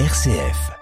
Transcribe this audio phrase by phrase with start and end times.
[0.00, 0.72] RCF.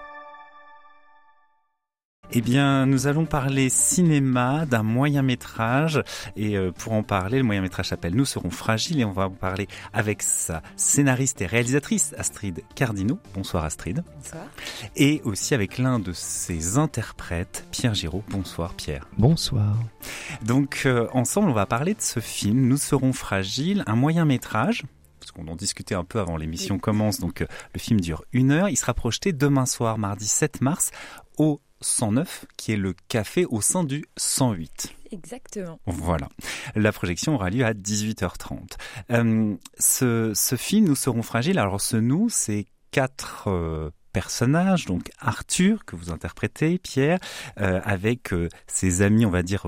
[2.31, 6.01] Eh bien, nous allons parler cinéma d'un moyen métrage.
[6.35, 9.27] Et euh, pour en parler, le moyen métrage s'appelle Nous serons fragiles et on va
[9.27, 13.19] en parler avec sa scénariste et réalisatrice Astrid Cardino.
[13.35, 14.03] Bonsoir Astrid.
[14.15, 14.45] Bonsoir.
[14.95, 18.23] Et aussi avec l'un de ses interprètes, Pierre Giraud.
[18.29, 19.07] Bonsoir Pierre.
[19.19, 19.77] Bonsoir.
[20.43, 24.85] Donc euh, ensemble, on va parler de ce film Nous serons fragiles, un moyen métrage
[25.33, 28.69] qu'on en discutait un peu avant l'émission commence, donc euh, le film dure une heure.
[28.69, 30.91] Il sera projeté demain soir, mardi 7 mars,
[31.37, 34.93] au 109, qui est le café au sein du 108.
[35.11, 35.79] Exactement.
[35.85, 36.27] Voilà.
[36.75, 38.77] La projection aura lieu à 18h30.
[39.11, 43.47] Euh, ce, ce, film, Nous serons fragiles, alors ce nous, c'est quatre...
[43.47, 47.17] Euh, personnages, donc Arthur que vous interprétez, Pierre,
[47.59, 48.29] euh, avec
[48.67, 49.65] ses amis, on va dire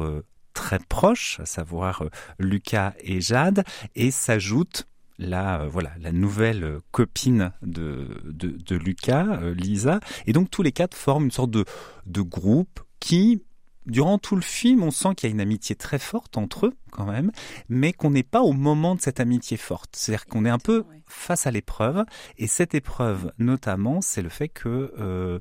[0.53, 2.03] très proches, à savoir
[2.37, 3.63] Lucas et Jade,
[3.95, 9.99] et s'ajoute la euh, voilà la nouvelle euh, copine de, de, de Lucas, euh, Lisa,
[10.25, 11.65] et donc tous les quatre forment une sorte de,
[12.05, 13.41] de groupe qui
[13.85, 16.73] Durant tout le film, on sent qu'il y a une amitié très forte entre eux,
[16.91, 17.31] quand même,
[17.69, 19.91] mais qu'on n'est pas au moment de cette amitié forte.
[19.95, 22.03] C'est-à-dire qu'on est un peu face à l'épreuve,
[22.39, 25.39] et cette épreuve, notamment, c'est le fait que euh,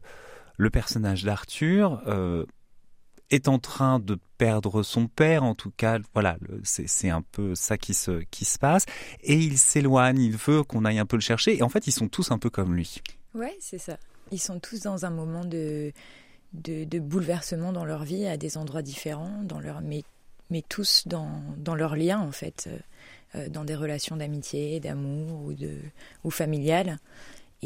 [0.58, 2.44] le personnage d'Arthur euh,
[3.34, 7.78] est en train de perdre son père, en tout cas, voilà, c'est un peu ça
[7.78, 8.86] qui se, qui se passe,
[9.22, 11.92] et il s'éloigne, il veut qu'on aille un peu le chercher, et en fait, ils
[11.92, 13.00] sont tous un peu comme lui.
[13.34, 13.98] Ouais, c'est ça.
[14.32, 15.92] Ils sont tous dans un moment de,
[16.52, 20.02] de, bouleversement dans leur vie, à des endroits différents, dans leur, mais,
[20.50, 22.68] mais tous dans, dans leur lien, en fait,
[23.34, 25.54] euh, dans des relations d'amitié, d'amour ou,
[26.24, 26.98] ou familiales.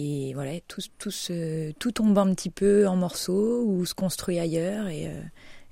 [0.01, 4.39] Et voilà, tout, tout, se, tout tombe un petit peu en morceaux ou se construit
[4.39, 4.87] ailleurs.
[4.89, 5.21] Euh,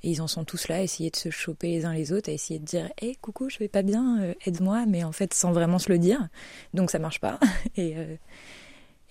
[0.02, 2.30] et ils en sont tous là, à essayer de se choper les uns les autres,
[2.30, 5.12] à essayer de dire Hé, hey, coucou, je vais pas bien, euh, aide-moi, mais en
[5.12, 6.28] fait, sans vraiment se le dire.
[6.75, 7.39] Donc ça marche pas.
[7.77, 8.17] Et, euh,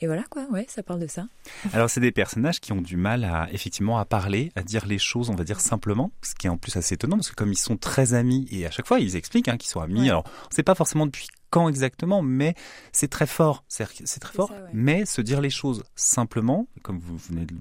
[0.01, 1.27] et voilà quoi, ouais, ça parle de ça.
[1.71, 4.97] Alors c'est des personnages qui ont du mal à effectivement à parler, à dire les
[4.97, 7.53] choses, on va dire simplement, ce qui est en plus assez étonnant parce que comme
[7.53, 10.01] ils sont très amis et à chaque fois ils expliquent hein, qu'ils sont amis.
[10.01, 10.09] Ouais.
[10.09, 12.55] Alors on sait pas forcément depuis quand exactement, mais
[12.91, 13.85] c'est très fort, c'est
[14.19, 14.49] très fort.
[14.49, 14.69] Ça, ouais.
[14.73, 17.55] Mais se dire les choses simplement, comme vous venez de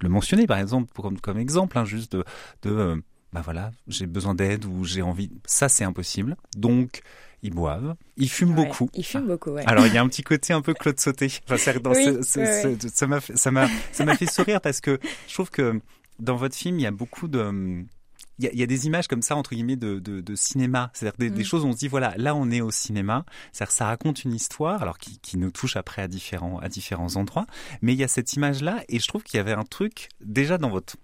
[0.00, 2.24] le mentionner par exemple, comme, comme exemple, hein, juste de,
[2.62, 2.96] de euh,
[3.32, 6.36] bah voilà, j'ai besoin d'aide ou j'ai envie, ça c'est impossible.
[6.56, 7.02] Donc
[7.42, 8.88] ils boivent, ils fument ouais, beaucoup.
[8.94, 9.64] Ils fument beaucoup, ouais.
[9.66, 11.32] Alors il y a un petit côté un peu Claude Sauté.
[11.50, 15.50] Enfin, dans oui, ce, ce, ouais, ce, ça m'a fait sourire parce que je trouve
[15.50, 15.80] que
[16.18, 17.84] dans votre film il y a beaucoup de
[18.38, 20.34] il y, a, il y, a, des images comme ça entre guillemets de, de, de
[20.34, 21.34] cinéma, c'est-à-dire des, mm.
[21.34, 24.24] des, choses où on se dit voilà là on est au cinéma, c'est-à-dire ça raconte
[24.24, 27.46] une histoire alors qui, qui, nous touche après à différents à différents endroits,
[27.82, 30.08] mais il y a cette image là et je trouve qu'il y avait un truc
[30.20, 30.96] déjà dans votre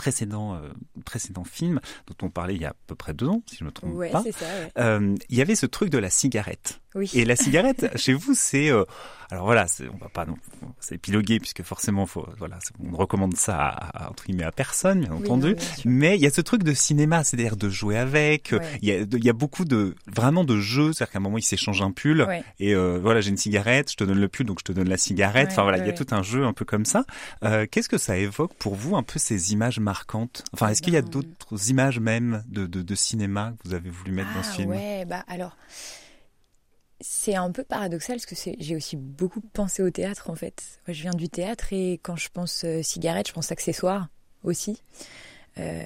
[0.00, 0.70] précédent, euh,
[1.04, 3.64] précédent film dont on parlait il y a à peu près deux ans, si je
[3.64, 4.22] me trompe ouais, pas.
[4.22, 4.72] Ça, ouais.
[4.78, 6.80] euh, il y avait ce truc de la cigarette.
[6.94, 7.10] Oui.
[7.14, 8.84] Et la cigarette, chez vous, c'est euh,
[9.30, 10.34] alors voilà, on va pas non,
[10.80, 15.02] c'est épiloguer puisque forcément, faut voilà, on recommande ça à, à, entre guillemets à personne,
[15.02, 15.50] bien oui, entendu.
[15.50, 18.50] Non, bien mais il y a ce truc de cinéma, c'est-à-dire de jouer avec.
[18.52, 18.78] Ouais.
[18.82, 21.38] Il y a il y a beaucoup de vraiment de jeux, c'est-à-dire qu'à un moment
[21.38, 22.42] ils s'échangent un pull ouais.
[22.58, 24.88] et euh, voilà, j'ai une cigarette, je te donne le pull, donc je te donne
[24.88, 25.48] la cigarette.
[25.52, 27.04] enfin voilà, il y a tout un jeu un peu comme ça.
[27.44, 30.42] Euh, Qu'est-ce que ça évoque pour vous un peu ces images marquantes?
[30.52, 33.90] Enfin, est-ce qu'il y a d'autres images même de, de, de, cinéma que vous avez
[33.90, 34.70] voulu mettre ah, dans ce film?
[34.70, 35.56] Ouais, bah alors
[37.00, 40.62] c'est un peu paradoxal parce que j'ai aussi beaucoup pensé au théâtre en fait.
[40.86, 44.08] Moi, je viens du théâtre et quand je pense euh, cigarette, je pense accessoires
[44.44, 44.82] aussi.
[45.58, 45.84] Euh,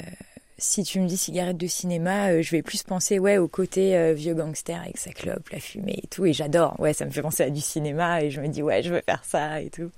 [0.57, 3.97] si tu me dis cigarette de cinéma, euh, je vais plus penser ouais au côté
[3.97, 6.27] euh, vieux gangster avec sa clope, la fumée et tout.
[6.27, 6.79] Et j'adore.
[6.79, 9.03] Ouais, ça me fait penser à du cinéma et je me dis ouais, je veux
[9.05, 9.91] faire ça et tout.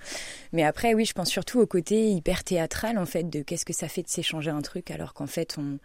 [0.53, 3.75] Mais après, oui, je pense surtout au côté hyper théâtral en fait de qu'est-ce que
[3.75, 5.79] ça fait de s'échanger un truc alors qu'en fait on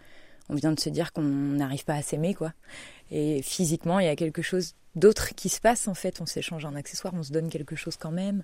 [0.49, 2.53] on vient de se dire qu'on n'arrive pas à s'aimer quoi.
[3.09, 6.21] Et physiquement, il y a quelque chose d'autre qui se passe en fait.
[6.21, 8.43] On s'échange un accessoire, on se donne quelque chose quand même.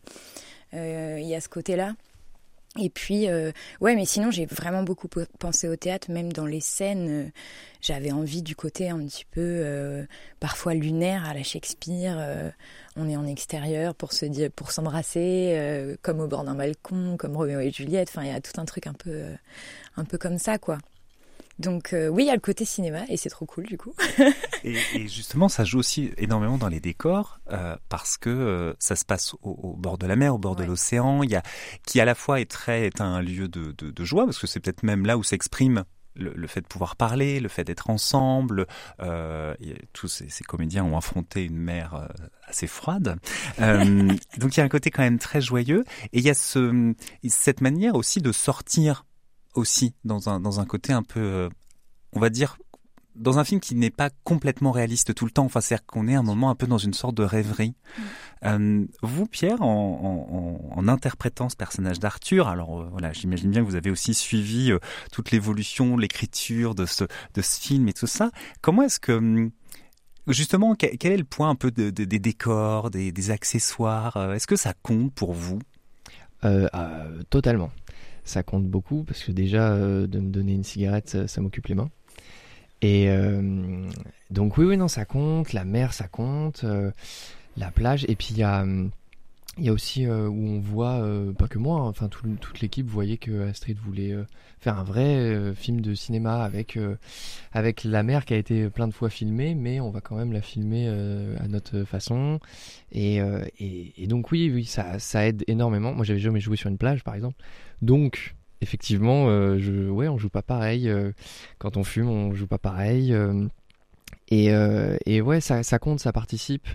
[0.74, 1.96] Euh, il y a ce côté-là.
[2.80, 5.08] Et puis, euh, ouais, mais sinon, j'ai vraiment beaucoup
[5.40, 7.10] pensé au théâtre, même dans les scènes.
[7.10, 7.30] Euh,
[7.82, 10.06] J'avais envie du côté un petit peu,
[10.40, 12.54] parfois lunaire à la Shakespeare.
[12.96, 17.36] On est en extérieur pour se dire, pour s'embrasser, comme au bord d'un balcon, comme
[17.38, 18.10] Roméo et Juliette.
[18.10, 19.24] Enfin, il y a tout un truc un peu,
[19.96, 20.78] un peu comme ça, quoi.
[21.60, 23.94] Donc euh, oui, il y a le côté cinéma et c'est trop cool du coup.
[24.64, 28.96] et, et, justement, ça joue aussi énormément dans les décors euh, parce que euh, ça
[28.96, 30.64] se passe au, au, bord de la mer, au bord ouais.
[30.64, 31.44] de l'océan, il y a
[31.86, 34.48] qui à la fois est très est un lieu de, de, de joie parce que
[34.48, 35.84] c'est peut-être même là où s'exprime
[36.18, 38.68] le, le, fait de pouvoir parler, le fait d'être ensemble.
[39.02, 39.56] Euh,
[39.94, 42.08] tous ces, ces, comédiens ont affronté une mer euh,
[42.48, 43.18] assez froide.
[43.60, 44.08] Euh,
[44.38, 45.84] donc il y a un côté quand même très joyeux.
[46.14, 46.94] Et il y a ce,
[47.28, 49.06] cette manière aussi de sortir
[49.58, 51.50] aussi dans un, dans un côté un peu, euh,
[52.14, 52.58] on va dire,
[53.18, 55.46] dans un film qui n'est pas complètement réaliste tout le temps.
[55.46, 57.74] Enfin, c'est-à-dire qu'on est un moment un peu dans une sorte de rêverie.
[57.98, 58.02] Mm.
[58.46, 63.62] Euh, vous, Pierre, en, en, en, interprétant ce personnage d'Arthur, alors euh, voilà, j'imagine bien
[63.62, 64.80] que vous avez aussi suivi euh,
[65.12, 68.32] toute l'évolution, l'écriture de ce, de ce film et tout ça.
[68.62, 69.52] Comment est-ce que hum,
[70.28, 74.74] Justement, quel est le point un peu des décors, des, des accessoires Est-ce que ça
[74.84, 75.60] compte pour vous?
[76.44, 76.68] Euh,
[77.30, 77.72] Totalement.
[78.28, 81.90] Ça compte beaucoup parce que déjà, de me donner une cigarette, ça m'occupe les mains.
[82.82, 83.90] Et euh,
[84.30, 85.54] donc oui, oui, non, ça compte.
[85.54, 86.64] La mer, ça compte.
[86.64, 86.92] Euh,
[87.56, 88.06] la plage.
[88.08, 88.66] Et puis il y a,
[89.58, 91.04] il y a aussi euh, où on voit,
[91.38, 94.16] pas que moi, hein, enfin toute l'équipe voyait que Astrid voulait
[94.60, 96.78] faire un vrai film de cinéma avec,
[97.54, 100.34] avec la mer qui a été plein de fois filmée, mais on va quand même
[100.34, 100.88] la filmer
[101.40, 102.40] à notre façon.
[102.92, 103.18] Et,
[103.60, 105.94] et, et, donc oui, oui, ça, ça aide énormément.
[105.94, 107.38] Moi, j'avais jamais joué sur une plage, par exemple.
[107.82, 110.90] Donc effectivement, euh, je, ouais, on joue pas pareil.
[110.90, 111.12] Euh,
[111.58, 113.14] quand on fume, on joue pas pareil.
[113.14, 113.48] Euh,
[114.30, 114.50] et,
[115.06, 116.68] et, ouais, ça, ça, compte, ça participe.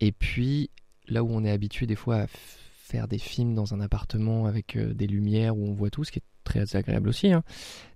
[0.00, 0.68] Et puis,
[1.12, 4.76] là où on est habitué des fois à faire des films dans un appartement avec
[4.76, 7.32] des lumières où on voit tout, ce qui est très agréable aussi.
[7.32, 7.42] Hein.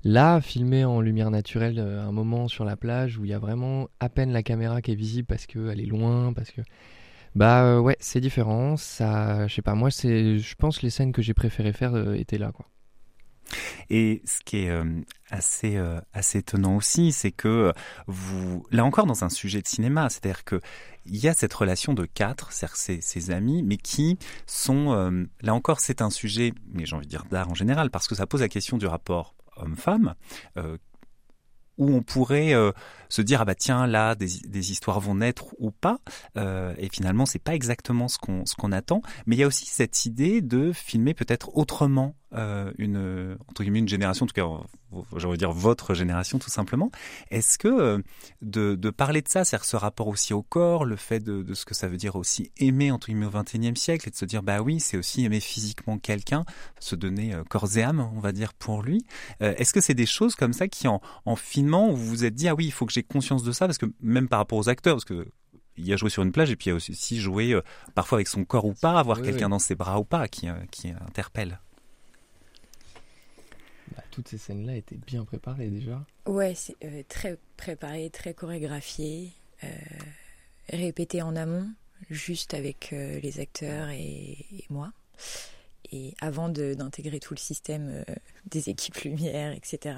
[0.05, 3.89] Là, filmer en lumière naturelle un moment sur la plage où il y a vraiment
[4.01, 6.63] à peine la caméra qui est visible parce qu'elle est loin, parce que
[7.35, 8.79] bah ouais, c'est différent.
[8.79, 12.53] Ça, je sais pas, moi je pense les scènes que j'ai préféré faire étaient là
[12.53, 12.67] quoi.
[13.91, 14.85] Et ce qui est euh,
[15.31, 17.73] assez euh, assez étonnant aussi, c'est que
[18.07, 20.61] vous là encore dans un sujet de cinéma, c'est-à-dire que
[21.09, 25.55] il y a cette relation de quatre, c'est-à-dire ses, amis, mais qui sont euh, là
[25.55, 28.27] encore c'est un sujet, mais j'ai envie de dire d'art en général, parce que ça
[28.27, 30.15] pose la question du rapport homme-femme.
[31.79, 32.55] où on pourrait
[33.09, 35.99] se dire ah bah tiens là des, histoires vont naître ou pas
[36.37, 39.47] euh, et finalement c'est pas exactement ce qu'on ce qu'on attend mais il y a
[39.47, 44.35] aussi cette idée de filmer peut-être autrement euh, une entre guillemets une génération en tout
[44.35, 44.47] cas
[45.17, 46.91] j'aurais dire votre génération tout simplement.
[47.31, 47.99] Est-ce que euh,
[48.43, 51.55] de, de parler de ça c'est ce rapport aussi au corps le fait de, de
[51.55, 54.25] ce que ça veut dire aussi aimer entre guillemets au XXIe siècle et de se
[54.25, 56.45] dire bah oui c'est aussi aimer physiquement quelqu'un
[56.81, 59.05] se donner euh, corps et âme on va dire pour lui.
[59.43, 62.35] Euh, est-ce que c'est des choses comme ça qui en, en filmant vous vous êtes
[62.35, 64.59] dit ah oui il faut que j'ai conscience de ça parce que même par rapport
[64.59, 65.27] aux acteurs, parce que
[65.77, 67.63] il y a joué sur une plage et puis il y a aussi joué euh,
[67.95, 70.55] parfois avec son corps ou pas, avoir quelqu'un dans ses bras ou pas qui, euh,
[70.71, 71.61] qui interpelle.
[74.17, 76.03] Toutes ces scènes-là étaient bien préparées déjà.
[76.25, 76.55] Ouais,
[76.85, 79.31] euh, très préparé, très chorégraphié,
[80.71, 81.69] répété en amont,
[82.09, 84.91] juste avec les acteurs et, moi.
[85.93, 88.05] Et avant d'intégrer tout le système
[88.47, 89.97] des équipes lumière, etc.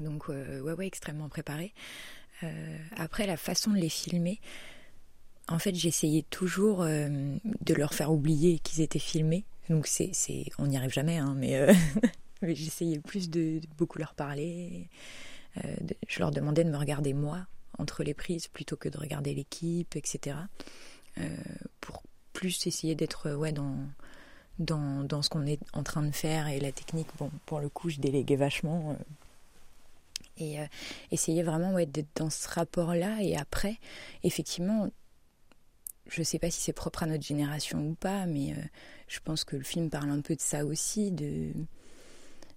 [0.00, 1.72] Donc, ouais, ouais, extrêmement préparé.
[2.42, 4.40] Euh, après, la façon de les filmer,
[5.48, 7.08] en fait, j'essayais toujours euh,
[7.60, 9.44] de leur faire oublier qu'ils étaient filmés.
[9.70, 10.12] Donc, c'est,
[10.58, 11.72] on n'y arrive jamais, hein, mais, euh,
[12.52, 14.88] j'essayais plus de, beaucoup leur parler.
[16.08, 17.46] je leur demandais de me regarder moi
[17.78, 20.36] entre les prises plutôt que de regarder l'équipe, etc.
[21.80, 22.02] pour
[22.32, 23.76] plus essayer d'être ouais, dans,
[24.58, 27.08] dans, dans ce qu'on est en train de faire et la technique.
[27.18, 28.96] Bon, pour le coup, je déléguais vachement
[30.38, 30.66] et euh,
[31.10, 33.22] essayer vraiment ouais, d'être dans ce rapport-là.
[33.22, 33.78] Et après,
[34.22, 34.90] effectivement,
[36.06, 38.62] je ne sais pas si c'est propre à notre génération ou pas, mais euh,
[39.08, 41.52] je pense que le film parle un peu de ça aussi, de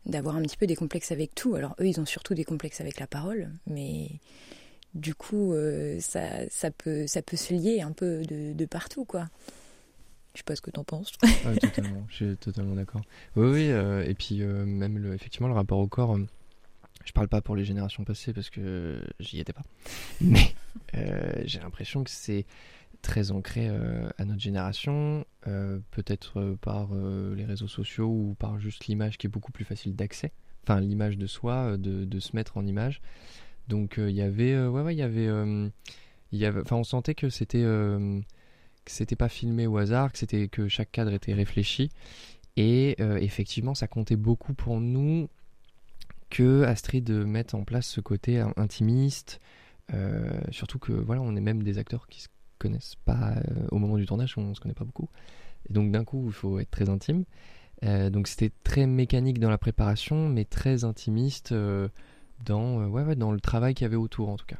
[0.06, 1.56] d'avoir un petit peu des complexes avec tout.
[1.56, 4.10] Alors eux, ils ont surtout des complexes avec la parole, mais
[4.94, 9.28] du coup, euh, ça, ça, peut, ça peut se lier un peu de, partout, quoi.
[10.34, 11.12] Je sais pas ce que tu en penses.
[11.24, 13.02] ouais, totalement, je suis totalement d'accord.
[13.36, 16.18] Oui, oui, et puis même le, effectivement le rapport au corps
[17.08, 19.64] je parle pas pour les générations passées parce que j'y étais pas.
[20.22, 20.54] Mais
[20.96, 22.46] euh, j'ai l'impression que c'est
[23.08, 28.86] très ancré euh, à notre génération, euh, peut-être par les réseaux sociaux ou par juste
[28.88, 30.32] l'image qui est beaucoup plus facile d'accès.
[30.64, 33.02] Enfin, l'image de soi, de, se mettre en image.
[33.70, 35.02] Donc il y avait, ouais, ouais, il y
[36.46, 40.92] avait, on sentait que c'était, que c'était pas filmé au hasard, que c'était que chaque
[40.92, 41.90] cadre était réfléchi.
[42.58, 45.30] Et effectivement, ça comptait beaucoup pour nous
[46.30, 49.40] que Astrid mette en place ce côté intimiste,
[49.94, 53.78] euh, surtout que voilà, on est même des acteurs qui se connaissent pas euh, au
[53.78, 55.10] moment du tournage, on se connaît pas beaucoup.
[55.70, 57.24] Et donc d'un coup, il faut être très intime.
[57.84, 61.54] Euh, donc c'était très mécanique dans la préparation, mais très intimiste
[62.46, 64.58] dans, ouais, ouais, dans le travail qu'il y avait autour en tout cas.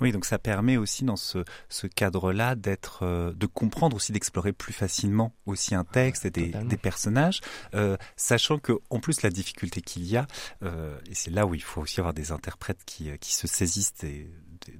[0.00, 4.52] Oui, donc ça permet aussi dans ce, ce cadre-là d'être, euh, de comprendre aussi, d'explorer
[4.52, 7.40] plus facilement aussi un texte et des, des personnages,
[7.74, 10.26] euh, sachant que en plus la difficulté qu'il y a,
[10.62, 13.94] euh, et c'est là où il faut aussi avoir des interprètes qui, qui se saisissent
[13.94, 14.30] des,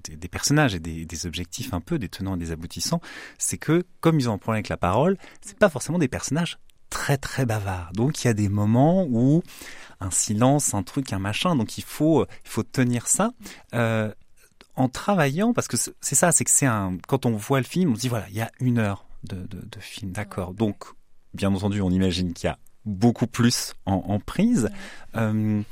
[0.04, 3.00] des, des personnages et des, des, objectifs un peu, des tenants et des aboutissants,
[3.38, 6.58] c'est que comme ils ont un problème avec la parole, c'est pas forcément des personnages
[6.90, 7.92] très très bavard.
[7.92, 9.42] Donc il y a des moments où
[10.00, 11.56] un silence, un truc, un machin.
[11.56, 13.32] Donc il faut il faut tenir ça.
[13.74, 14.12] Euh,
[14.76, 16.98] en travaillant, parce que c'est ça, c'est que c'est un.
[17.06, 19.36] Quand on voit le film, on se dit voilà, il y a une heure de,
[19.36, 20.52] de, de film, d'accord.
[20.52, 20.84] Donc,
[21.32, 24.70] bien entendu, on imagine qu'il y a beaucoup plus en, en prise.
[25.16, 25.62] Euh,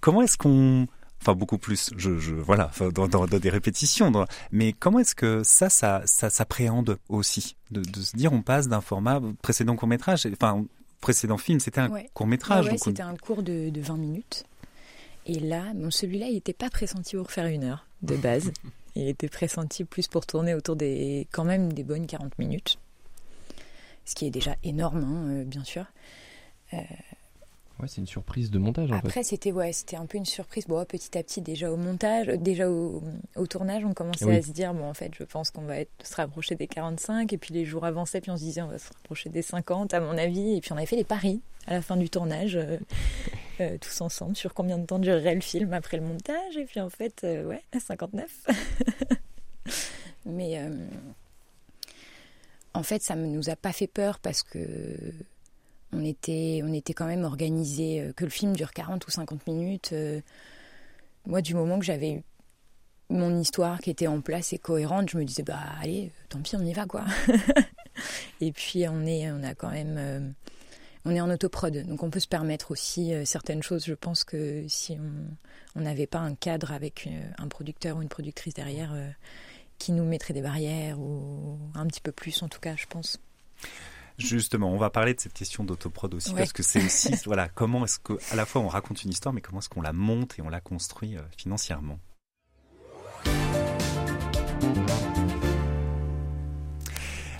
[0.00, 0.88] comment est-ce qu'on
[1.22, 4.10] enfin beaucoup plus, je, je voilà, dans, dans, dans, des répétitions.
[4.10, 8.42] Dans, mais comment est-ce que ça, ça, ça s'appréhende aussi, de, de, se dire on
[8.42, 10.64] passe d'un format précédent court métrage, enfin
[11.00, 12.10] précédent film, c'était un ouais.
[12.14, 12.66] court métrage.
[12.66, 14.44] Ouais, ouais, c'était un cours de, de 20 minutes.
[15.26, 18.50] Et là, bon, celui-là, il n'était pas pressenti pour faire une heure de base.
[18.96, 22.78] il était pressenti plus pour tourner autour des, quand même, des bonnes 40 minutes.
[24.04, 25.84] Ce qui est déjà énorme, hein, euh, bien sûr.
[26.72, 26.78] Euh,
[27.82, 28.92] Ouais, c'est une surprise de montage.
[28.92, 30.66] En Après, c'était ouais, c'était un peu une surprise.
[30.68, 33.02] Bon, petit à petit, déjà au montage, déjà au,
[33.34, 34.36] au tournage, on commençait Oui.
[34.36, 37.32] à se dire bon, en fait, je pense qu'on va être, se rapprocher des 45.
[37.32, 39.94] Et puis les jours avançaient, puis on se disait on va se rapprocher des 50,
[39.94, 40.54] à mon avis.
[40.56, 42.78] Et puis on avait fait les paris à la fin du tournage, euh,
[43.60, 46.56] euh, tous ensemble, sur combien de temps durerait le film après le montage.
[46.56, 48.46] Et puis en fait, euh, ouais, 59.
[50.26, 50.56] Mais
[52.74, 54.96] en fait, ça ne nous a pas fait peur parce que
[55.92, 56.62] on était,
[56.94, 59.90] quand même organisé, euh, que le film dure 40 ou 50 minutes.
[59.92, 60.20] euh,
[61.26, 62.22] moi, du moment que j'avais
[63.08, 66.56] mon histoire qui était en place et cohérente, je me disais, bah allez, tant pis,
[66.56, 67.04] on y va, quoi.
[68.40, 69.96] et puis, on, est, on a quand même.
[69.98, 70.20] euh,
[71.04, 73.84] on est en autoprod, donc on peut se permettre aussi certaines choses.
[73.84, 74.96] Je pense que si
[75.74, 77.08] on n'avait pas un cadre avec
[77.38, 78.94] un producteur ou une productrice derrière
[79.78, 83.18] qui nous mettrait des barrières, ou un petit peu plus en tout cas, je pense.
[84.18, 86.38] Justement, on va parler de cette question d'autoprod aussi Ouais.
[86.38, 89.32] parce que c'est aussi voilà comment est-ce que à la fois on raconte une histoire
[89.32, 91.98] mais comment est-ce qu'on la monte et on la construit euh, financièrement.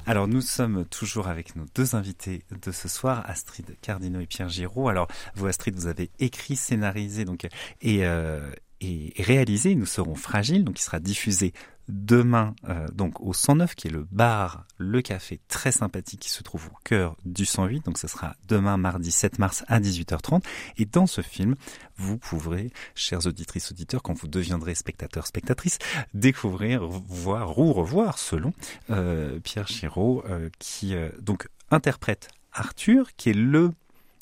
[0.04, 4.48] Alors nous sommes toujours avec nos deux invités de ce soir, Astrid Cardino et Pierre
[4.48, 4.88] Giraud.
[4.88, 7.46] Alors vous Astrid, vous avez écrit, scénarisé donc
[7.80, 8.50] et euh,
[8.82, 11.52] et réalisé Nous serons fragiles, donc qui sera diffusé
[11.88, 16.42] demain euh, donc au 109 qui est le bar le café très sympathique qui se
[16.42, 20.42] trouve au cœur du 108 donc ce sera demain mardi 7 mars à 18h30
[20.78, 21.56] et dans ce film
[21.96, 25.78] vous pourrez chers auditrices auditeurs quand vous deviendrez spectateur spectatrice
[26.14, 28.52] découvrir voir ou revoir selon
[28.90, 33.72] euh, Pierre Chiraud euh, qui euh, donc interprète Arthur qui est le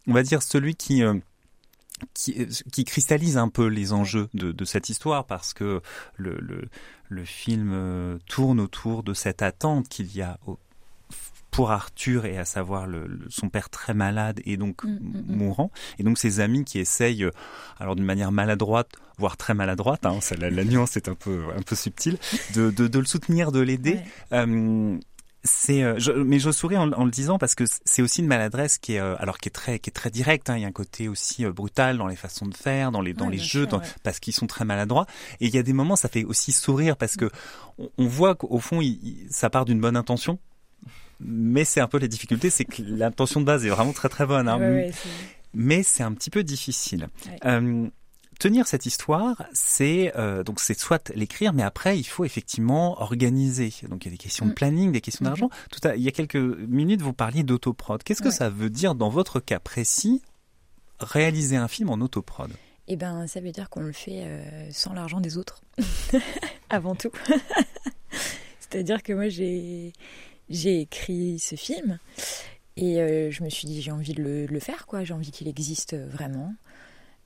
[0.06, 1.02] on va dire celui qui
[2.14, 5.80] qui, qui cristallise un peu les enjeux de, de cette histoire parce que
[6.16, 6.64] le, le,
[7.08, 10.58] le film euh, tourne autour de cette attente qu'il y a au-
[11.50, 15.24] pour Arthur et à savoir le, le- son père très malade et donc Mm, mm,
[15.26, 15.36] mm.
[15.36, 17.30] mourant et donc ses amis qui essayent euh,
[17.80, 18.88] alors d'une manière maladroite
[19.18, 22.18] voire très maladroite hein, ça, la, la nuance est un peu un peu subtile
[22.54, 24.04] de, de, de le soutenir de l'aider Ouais.
[24.38, 24.98] euh,
[25.42, 28.78] c'est, euh, mais je souris en, en le disant parce que c'est aussi une maladresse
[28.78, 30.50] qui est, euh, alors qui est très, qui est très directe.
[30.50, 30.56] Hein.
[30.56, 33.14] Il y a un côté aussi euh, brutal dans les façons de faire, dans les,
[33.14, 33.86] dans Ouais, les jeux, sûr, dans- ouais.
[34.02, 35.06] parce qu'ils sont très maladroits.
[35.40, 37.30] Et il y a des moments, ça fait aussi sourire parce que
[37.78, 40.38] on, on voit qu'au fond, il- il- ça part d'une bonne intention.
[41.20, 44.26] Mais c'est un peu la difficulté, c'est que l'intention de base est vraiment très très
[44.26, 44.48] bonne.
[44.48, 44.58] Hein.
[44.58, 44.90] Ouais,
[45.52, 47.08] Mais c'est un petit peu difficile.
[47.44, 47.86] Euh,
[48.40, 53.72] tenir cette histoire, c'est euh, donc c'est soit l'écrire, mais après il faut effectivement organiser.
[53.88, 54.54] Donc il y a des questions de Mm.
[54.54, 55.28] planning, des questions Mhm.
[55.30, 55.50] d'argent.
[55.70, 58.02] Tout à, il y a quelques minutes, vous parliez d'autoprod.
[58.02, 58.34] Qu'est-ce que Ouais.
[58.34, 60.22] ça veut dire dans votre cas précis
[60.98, 62.50] réaliser un film en autoprod?
[62.88, 65.62] Eh ben, ça veut dire qu'on le fait euh, sans l'argent des autres,
[66.70, 67.12] avant tout.
[68.60, 69.92] C'est-à-dire que moi, j'ai
[70.48, 71.98] j'ai écrit ce film
[72.76, 75.04] et euh, je me suis dit j'ai envie de le, de le faire, quoi.
[75.04, 76.52] J'ai envie qu'il existe vraiment.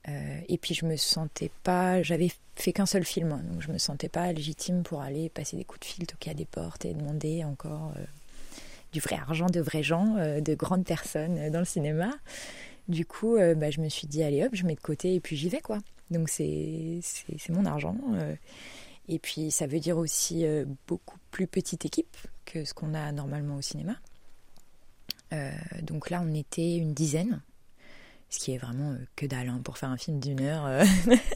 [0.08, 3.78] Euh, et puis je me sentais pas, j'avais fait qu'un seul film, donc je me
[3.78, 6.92] sentais pas légitime pour aller passer des coups de fil, toquer à des portes et
[6.92, 8.04] demander encore euh,
[8.92, 12.11] du vrai argent de vrais gens, euh, de grandes personnes dans le cinéma.
[12.87, 15.37] Du coup, bah, je me suis dit, allez hop, je mets de côté et puis
[15.37, 15.78] j'y vais, quoi.
[16.11, 17.96] Donc c'est c'est mon argent.
[19.08, 20.44] et puis ça veut dire aussi
[20.87, 23.96] beaucoup plus petite équipe que ce qu'on a normalement au cinéma.
[25.80, 27.40] Donc là, on était une dizaine,
[28.35, 30.67] ce qui est vraiment euh, que dalle hein, pour faire un film d'une heure.
[30.67, 30.85] euh.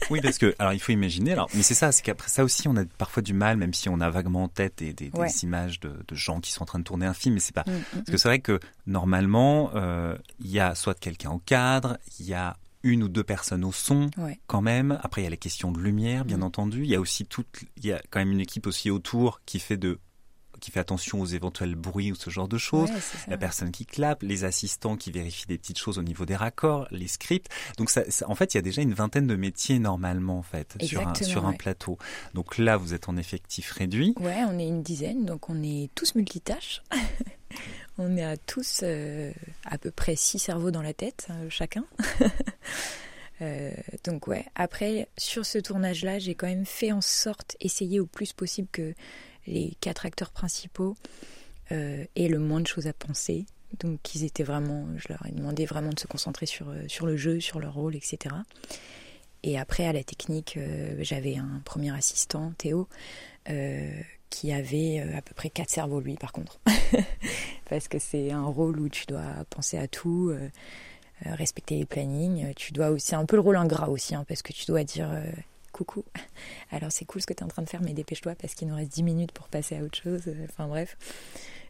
[0.09, 1.33] Oui, parce que alors il faut imaginer.
[1.33, 3.89] Alors, mais c'est ça, c'est qu'après ça aussi, on a parfois du mal, même si
[3.89, 5.29] on a vaguement en tête des, des, des Ouais.
[5.43, 7.63] images de, de gens qui sont en train de tourner un film, mais c'est pas
[7.67, 11.39] Mm, mm, Parce que c'est vrai que normalement, euh, il y a soit quelqu'un au
[11.39, 14.23] cadre, il y a une ou deux personnes au son mm.
[14.23, 14.39] Ouais.
[14.47, 14.99] quand même.
[15.03, 16.83] Après, il y a les questions de lumière, bien entendu.
[16.83, 19.59] Il y a aussi toute, il y a quand même une équipe aussi autour qui
[19.59, 19.99] fait de,
[20.59, 22.89] qui fait attention aux éventuels bruits ou ce genre de choses.
[22.89, 22.99] Ouais.
[23.27, 26.87] La personne qui clappe, les assistants qui vérifient des petites choses au niveau des raccords,
[26.91, 27.49] les scripts.
[27.77, 30.43] Donc, ça, ça- en fait, il y a déjà une vingtaine de métiers normalement en
[30.43, 31.97] fait sur un, plateau.
[32.33, 34.13] Donc là, vous êtes en effectif réduit.
[34.19, 36.81] Ouais, on est une dizaine, donc on est tous multitâches.
[38.01, 38.83] On est à tous
[39.65, 41.83] à peu près six cerveaux dans la tête, chacun.
[44.05, 48.31] donc ouais, après, sur ce tournage-là, j'ai quand même fait en sorte, essayer au plus
[48.31, 48.93] possible que
[49.47, 50.95] les quatre acteurs principaux
[51.71, 53.45] aient le moins de choses à penser.
[53.79, 57.15] Donc ils étaient vraiment, je leur ai demandé vraiment de se concentrer sur, sur le
[57.15, 58.35] jeu, sur leur rôle, etc.
[59.43, 62.87] Et après, à la technique, euh, j'avais un premier assistant, Théo,
[63.49, 63.89] euh,
[64.29, 66.59] qui avait euh, à peu près quatre cerveaux, lui, par contre.
[67.69, 70.33] Parce que c'est un rôle où tu dois penser à tout,
[71.23, 72.53] respecter les plannings.
[72.55, 74.83] Tu dois aussi, c'est un peu le rôle ingrat aussi, hein, parce que tu dois
[74.83, 75.11] dire
[76.71, 78.67] Alors c'est cool ce que tu es en train de faire, mais dépêche-toi parce qu'il
[78.67, 80.23] nous reste 10 minutes pour passer à autre chose.
[80.49, 80.97] Enfin bref.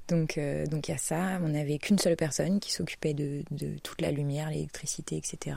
[0.07, 1.39] Donc euh, donc il y a ça.
[1.43, 3.43] On n'avait qu'une seule personne qui s'occupait de,
[3.83, 5.55] toute la lumière, l'électricité, etc.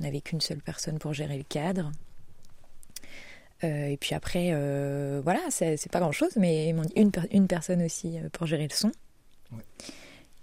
[0.00, 1.90] On n'avait qu'une seule personne pour gérer le cadre.
[3.62, 8.18] Euh, et puis après, euh, voilà, c'est pas grand chose, mais une, une personne aussi
[8.32, 8.92] pour gérer le son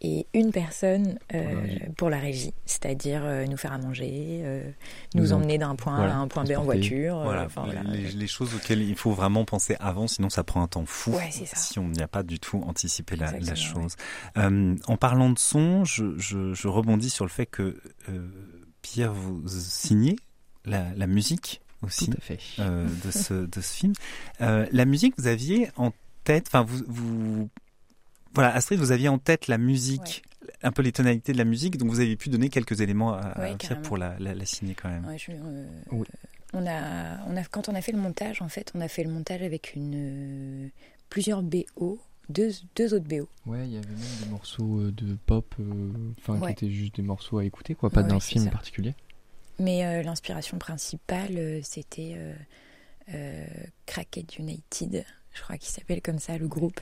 [0.02, 1.66] et une personne euh,
[1.98, 4.72] pour la régie, c'est-à-dire euh, nous faire à manger, euh,
[5.16, 7.22] nous, emmener d'un point A à un point B en voiture.
[7.24, 7.48] Voilà,
[7.86, 11.80] Les, choses auxquelles il faut vraiment penser avant, sinon ça prend un temps fou si
[11.80, 13.96] on n'y a pas du tout anticipé la, chose.
[14.36, 17.82] en parlant de son, je, je, rebondis sur le fait que
[18.82, 20.16] Pierre, vous signez
[20.66, 22.18] la, la musique aussi de,
[23.12, 23.94] ce, de ce film.
[24.40, 25.92] la musique, vous aviez en
[26.24, 27.50] tête, enfin vous, vous
[28.38, 30.22] voilà, Astrid, vous aviez en tête la musique,
[30.62, 33.34] un peu les tonalités de la musique, donc vous avez pu donner quelques éléments à,
[33.58, 34.16] Pierre pour la,
[34.46, 35.08] signer quand même.
[35.08, 35.66] Euh,
[36.54, 39.04] on a, on a, quand on a fait le montage, en fait, on a fait
[39.04, 40.70] le montage avec une, euh,
[41.10, 43.28] plusieurs BO, deux, deux autres BO.
[43.48, 45.56] Ouais, il y avait même des morceaux euh, de pop,
[46.20, 48.94] enfin qui étaient juste des morceaux à écouter, quoi, pas d'un film particulier.
[49.58, 52.16] Mais l'inspiration principale, c'était
[53.88, 56.80] Cracked United, je crois qu'il s'appelle comme ça le groupe.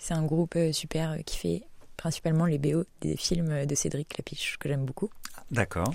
[0.00, 1.62] C'est un groupe euh, super euh, qui fait
[1.98, 5.10] principalement les BO des films de Cédric Clapiche, que j'aime beaucoup.
[5.50, 5.92] D'accord.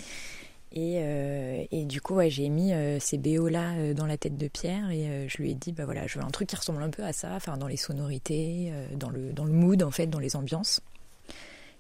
[0.72, 4.92] Et, euh, et, du coup, ouais, j'ai mis ces BO-là dans la tête de Pierre
[4.92, 7.04] et je lui ai dit, bah voilà, je veux un truc qui ressemble un peu
[7.04, 10.36] à ça, enfin dans les sonorités, dans, le, dans le mood, en fait, dans les
[10.36, 10.82] ambiances.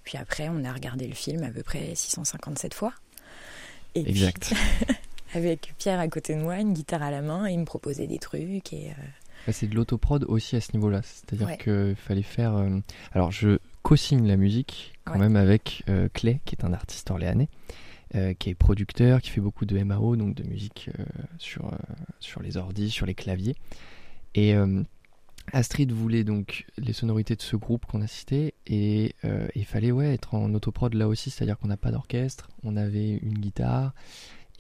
[0.06, 2.94] Puis après, on a regardé le film à peu près 657 fois.
[3.94, 4.54] Et exact.
[5.36, 8.08] avec Pierre à côté de moi, une guitare à la main, et il me proposait
[8.08, 8.92] des trucs et...
[9.46, 11.02] Bah, c'est de l'autoprod aussi à ce niveau-là.
[11.04, 12.56] C'est-à-dire qu'il fallait faire.
[12.56, 12.80] Euh,
[13.12, 17.50] alors, je co-signe la musique quand même avec euh, Clay, qui est un artiste orléanais,
[18.16, 20.90] euh, qui est producteur, qui fait beaucoup de MAO, donc de musique
[21.38, 21.72] sur,
[22.20, 23.56] sur les ordis, sur les claviers.
[24.34, 24.54] Et
[25.54, 29.14] Astrid voulait donc les sonorités de ce groupe qu'on a cité, et
[29.56, 33.12] il fallait ouais, être en autoprod là aussi, c'est-à-dire qu'on n'a pas d'orchestre, on avait
[33.22, 33.94] une guitare,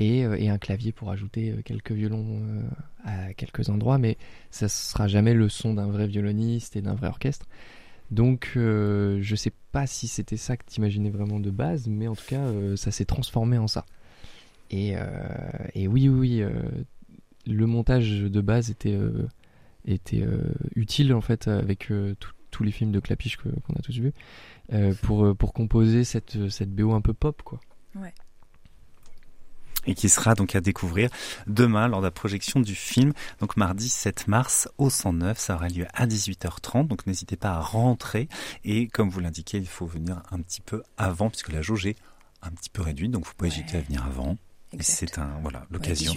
[0.01, 2.61] euh, et, un clavier pour ajouter euh, quelques violons euh,
[3.03, 4.17] à quelques endroits, mais
[4.51, 7.45] ça sera jamais le son d'un vrai violoniste et d'un vrai orchestre.
[8.11, 12.13] Donc je sais pas si c'était ça que tu imaginais vraiment de base, mais en
[12.13, 13.83] tout cas ça s'est transformé en ça.
[14.69, 14.95] Et,
[15.87, 16.43] oui, oui,
[17.47, 18.95] le montage de base était,
[20.75, 21.91] utile en fait avec
[22.51, 24.13] tous les films de Clapiche qu'on a tous vus
[25.01, 27.59] pour, pour composer cette, cette BO un peu pop quoi.
[27.95, 28.13] Ouais
[29.85, 31.09] et qui sera donc à découvrir
[31.47, 33.13] demain lors de la projection du film.
[33.39, 36.87] Donc mardi 7 mars au 109, ça aura lieu à 18h30.
[36.87, 38.29] Donc n'hésitez pas à rentrer
[38.63, 41.97] et comme vous l'indiquez, il faut venir un petit peu avant puisque la jauge est
[42.41, 43.11] un petit peu réduite.
[43.11, 44.37] Donc vous pouvez hésiter à venir avant.
[44.79, 46.13] C'est un voilà l'occasion.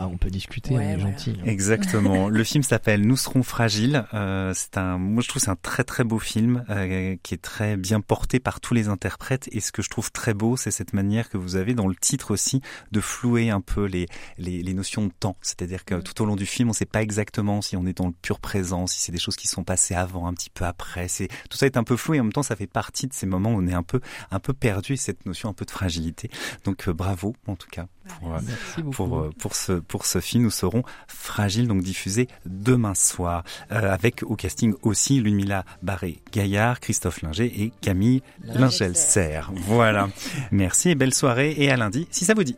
[0.00, 1.36] on peut discuter, on est gentil.
[1.40, 1.46] Hein.
[1.46, 2.28] Exactement.
[2.30, 4.04] le film s'appelle Nous serons fragiles.
[4.14, 7.42] Euh, c'est un, moi je trouve c'est un très très beau film euh, qui est
[7.42, 9.48] très bien porté par tous les interprètes.
[9.52, 11.96] Et ce que je trouve très beau, c'est cette manière que vous avez dans le
[11.96, 12.60] titre aussi
[12.92, 14.06] de flouer un peu les
[14.38, 15.36] les, les notions de temps.
[15.42, 16.02] C'est-à-dire que mm.
[16.02, 18.14] tout au long du film, on ne sait pas exactement si on est dans le
[18.22, 21.08] pur présent, si c'est des choses qui sont passées avant, un petit peu après.
[21.08, 23.12] C'est tout ça est un peu flou et en même temps ça fait partie de
[23.12, 25.70] ces moments où on est un peu un peu perdu cette notion un peu de
[25.70, 26.30] fragilité.
[26.64, 27.86] Donc euh, bravo en tout cas
[28.20, 30.44] pour, pour, euh, pour, ce, pour ce film.
[30.44, 37.22] Nous serons fragiles, donc diffusé demain soir, euh, avec au casting aussi Lumila Barré-Gaillard, Christophe
[37.22, 39.50] Linger et Camille Lingel-Serre.
[39.66, 40.08] Voilà.
[40.52, 42.56] Merci et belle soirée et à lundi si ça vous dit.